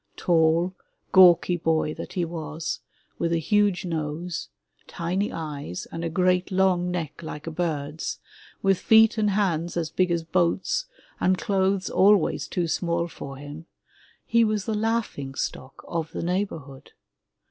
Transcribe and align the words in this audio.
Tall, 0.17 0.73
gawky 1.11 1.57
boy 1.57 1.93
that 1.93 2.13
he 2.13 2.25
was, 2.25 2.79
with 3.19 3.31
a 3.31 3.37
huge 3.37 3.85
nose, 3.85 4.49
tiny 4.87 5.31
eyes 5.31 5.85
and 5.91 6.03
a 6.03 6.09
great 6.09 6.49
long 6.49 6.89
neck 6.89 7.21
like 7.21 7.45
a 7.45 7.51
bird's, 7.51 8.17
with 8.63 8.79
feet 8.79 9.19
and 9.19 9.29
hands 9.29 9.77
as 9.77 9.91
big 9.91 10.09
as 10.09 10.23
boats, 10.23 10.85
and 11.19 11.37
clothes 11.37 11.91
al 11.91 12.15
ways 12.15 12.47
too 12.47 12.67
small 12.67 13.07
for 13.07 13.37
him— 13.37 13.67
^he 14.33 14.43
was 14.43 14.65
the 14.65 14.73
laughing 14.73 15.35
stock 15.35 15.85
of 15.87 16.11
the 16.13 16.23
neighbor 16.23 16.57
hood. 16.57 16.93